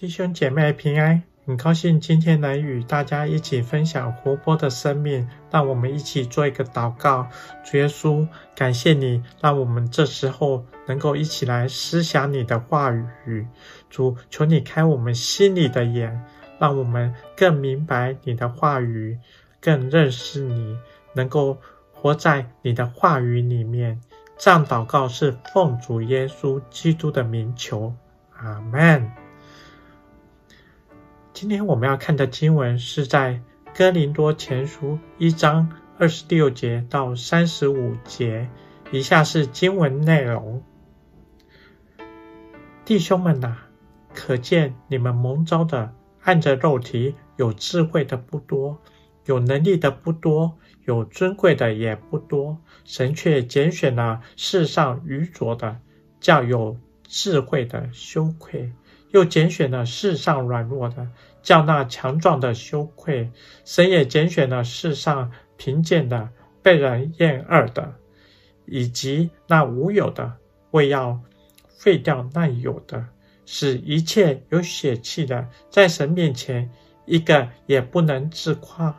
[0.00, 5.28] 弟兄姐妹平安，很高兴今天能与大家一起分享活泼的生命。
[5.50, 7.26] 让我们一起做一个祷告。
[7.64, 8.24] 主耶稣，
[8.54, 13.48] 感谢你，让我们这时候能够一起来思想你的话语。
[13.90, 16.24] 主，求你开我们心里的眼，
[16.60, 19.18] 让我们更明白你的话语，
[19.60, 20.78] 更认识你，
[21.12, 21.58] 能够
[21.92, 24.00] 活在你的话语里面。
[24.38, 27.92] 这样祷告是奉主耶稣基督的名求，
[28.36, 29.10] 阿门。
[31.40, 33.40] 今天我们要看的经文是在
[33.72, 38.48] 哥林多前书一章二十六节到三十五节。
[38.90, 40.64] 以下是经文内容：
[42.84, 43.54] 弟兄们呐，
[44.12, 48.76] 可见你们蒙召的，按着肉体有智慧的不多，
[49.24, 52.58] 有能力的不多，有尊贵的也不多。
[52.84, 55.76] 神却拣选了世上愚拙的，
[56.18, 58.72] 叫有智慧的羞愧；
[59.12, 61.06] 又拣选了世上软弱的。
[61.42, 63.30] 叫那强壮的羞愧，
[63.64, 66.28] 神也拣选了世上贫贱的、
[66.62, 67.94] 被人厌恶的，
[68.66, 70.32] 以及那无有的，
[70.72, 71.18] 为要
[71.68, 73.04] 废掉那有的，
[73.46, 76.70] 使一切有血气的，在神面前
[77.06, 78.94] 一个也不能自夸。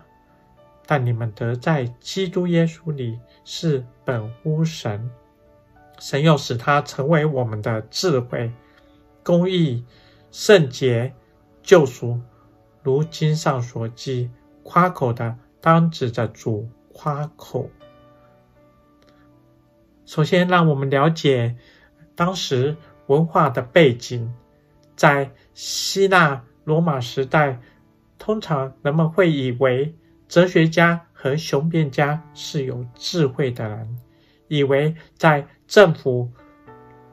[0.87, 5.07] 但你们得在基督耶稣里是本乎神，
[5.99, 8.51] 神又使他成为我们的智慧、
[9.23, 9.85] 公义、
[10.31, 11.13] 圣洁、
[11.69, 12.19] 救赎。
[12.81, 14.31] 如经上所记，
[14.63, 17.69] 夸口的当指着主夸口。
[20.03, 21.55] 首先，让我们了解
[22.15, 22.75] 当时
[23.05, 24.33] 文化的背景。
[24.95, 27.59] 在希腊罗马时代，
[28.17, 29.95] 通常人们会以为
[30.27, 33.99] 哲学家和雄辩家是有智慧的人，
[34.47, 36.31] 以为在政府、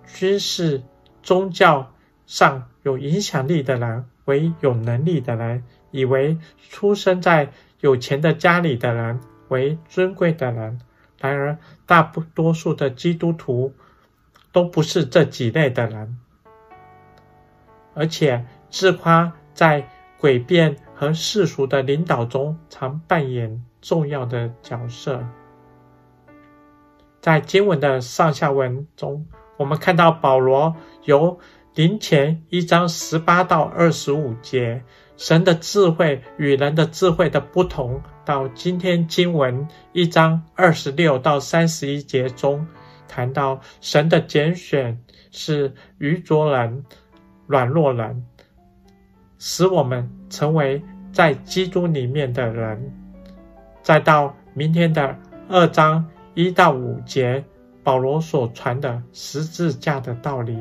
[0.07, 0.83] 军事、
[1.23, 1.93] 宗教
[2.25, 4.07] 上有影响力的人。
[4.27, 6.39] 为有能力的人，以为
[6.71, 7.51] 出生在
[7.81, 10.81] 有钱的家里的人为尊贵的人。
[11.19, 13.73] 然而，大多数的基督徒
[14.53, 16.19] 都不是这几类的人，
[17.95, 19.89] 而且自夸在
[20.21, 25.25] 诡辩和世俗的领导中常扮演重要的角色。
[27.21, 29.27] 在经文的上下文中，
[29.57, 31.39] 我们看到保罗由
[31.77, 34.83] 林前一章十八到二十五节，
[35.19, 42.67] 神的智慧与人的智慧的不同；到今天经文一章二十六到三十一节中，
[43.07, 44.99] 谈到神的拣选
[45.31, 46.83] 是愚拙人、
[47.47, 48.25] 软弱人，
[49.39, 50.83] 使我们成为
[51.13, 52.79] 在基督里面的人；
[53.83, 55.15] 再到明天的
[55.51, 57.45] 二章一到五节，
[57.85, 60.59] 保罗所传的十字架的道理。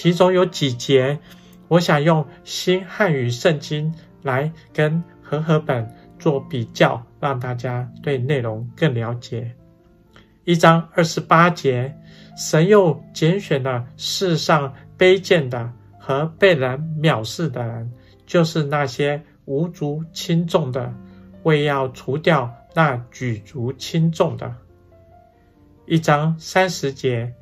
[0.00, 1.18] 其中有几节，
[1.66, 3.92] 我想用新汉语圣经
[4.22, 9.56] 来跟和合本做比较，让大家对内容更了解。
[10.44, 11.92] 一章二十八节，
[12.36, 17.90] 神又拣选了世上卑贱的和被人藐视的人，
[18.24, 20.94] 就是那些无足轻重的，
[21.42, 24.54] 为要除掉那举足轻重的。
[25.86, 27.34] 一章三十节，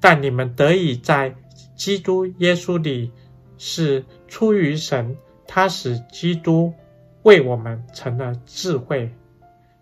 [0.00, 1.34] 但你们得以在
[1.78, 3.10] 基督耶稣里
[3.56, 5.16] 是出于神，
[5.46, 6.74] 他使基督
[7.22, 9.08] 为我们成了智慧，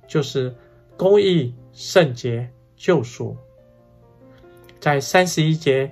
[0.07, 0.55] 就是
[0.97, 3.35] 公义、圣洁、救赎。
[4.79, 5.91] 在三十一节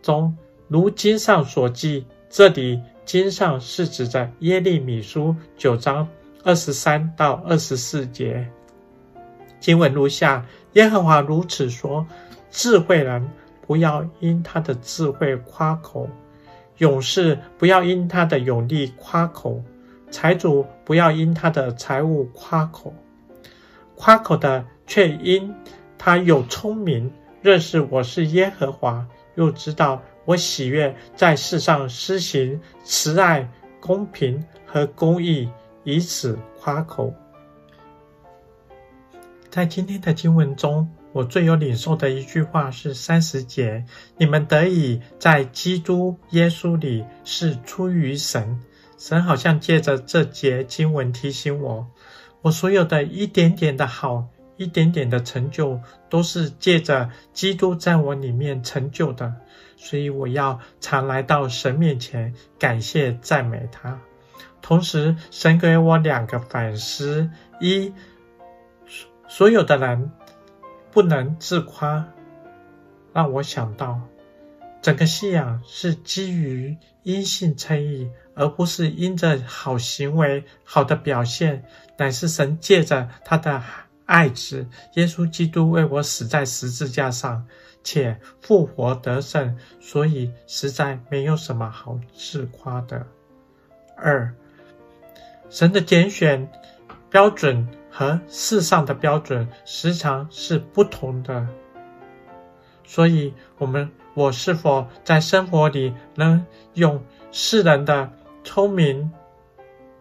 [0.00, 0.34] 中，
[0.68, 6.08] 如经上所记，这里经上是指着耶利米书九章
[6.44, 8.48] 二十三到二十四节。
[9.58, 12.06] 经文如下：耶和华如此说，
[12.52, 13.28] 智慧人。
[13.66, 16.08] 不要因他的智慧夸口，
[16.78, 19.60] 勇士不要因他的勇力夸口，
[20.10, 22.94] 财主不要因他的财物夸口。
[23.96, 25.52] 夸口的却因
[25.98, 27.10] 他有聪明，
[27.42, 29.04] 认识我是耶和华，
[29.34, 33.48] 又知道我喜悦在世上施行慈爱、
[33.80, 35.48] 公平和公义，
[35.82, 37.12] 以此夸口。
[39.50, 40.88] 在今天的经文中。
[41.16, 43.86] 我最有领受的一句话是三十节：
[44.18, 48.60] 你们得以在基督耶稣里是出于神。
[48.98, 51.86] 神好像借着这节经文提醒我，
[52.42, 54.26] 我所有的一点点的好，
[54.58, 55.80] 一点点的成就，
[56.10, 59.34] 都是借着基督在我里面成就的。
[59.78, 63.98] 所以我要常来到神面前，感谢赞美他。
[64.60, 67.94] 同时，神给我两个反思：一，
[69.28, 70.10] 所有的人。
[70.96, 72.08] 不能自夸，
[73.12, 74.00] 让我想到，
[74.80, 81.62] 整个信仰是基于因信称义，而不是因着好行为、好的表现，
[81.98, 83.62] 乃是神借着他的
[84.06, 87.46] 爱子耶稣基督为我死在十字架上，
[87.84, 93.06] 且复活得胜，所以实在没有什么好自夸的。
[93.98, 94.34] 二，
[95.50, 96.50] 神的拣选
[97.10, 101.48] 标准和世上的标准时常是不同的，
[102.84, 106.44] 所以我们我是否在生活里能
[106.74, 107.02] 用
[107.32, 108.12] 世人的
[108.44, 109.10] 聪明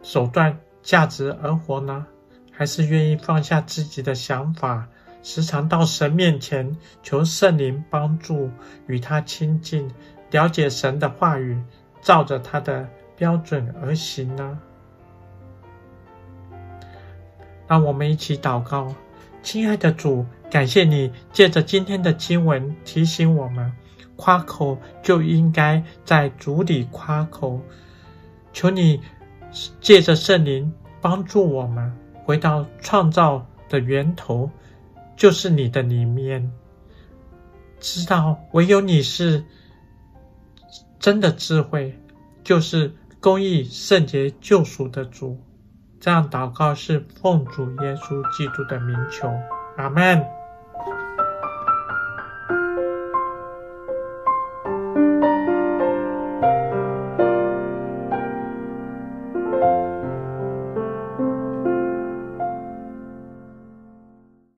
[0.02, 2.06] 手段、价值而活呢？
[2.52, 4.90] 还是愿意放下自己的想法，
[5.24, 8.52] 时常到神面前求圣灵帮助，
[8.88, 9.90] 与他亲近，
[10.32, 11.64] 了解神的话语，
[12.02, 14.60] 照着他的标准而行呢？
[17.76, 18.96] 让我们一起祷告，
[19.44, 23.70] 亲爱的主，感谢你借着今天的经文提醒我们，
[24.16, 27.60] 夸口就应该在主里夸口，
[28.54, 29.02] 求你
[29.82, 31.94] 借着圣灵帮助我们。
[32.24, 34.50] 回到创造的源头，
[35.18, 36.50] 就是你的里面，
[37.82, 39.44] 知道唯有你是
[40.98, 41.94] 真的智慧，
[42.42, 45.38] 就是公义、圣洁、救赎的主。
[46.06, 49.28] 这样祷告是奉主耶稣基督的名求，
[49.76, 50.24] 阿门。